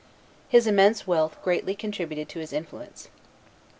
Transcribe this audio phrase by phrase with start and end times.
[0.49, 3.09] His immense wealth greatly contributed to his influence.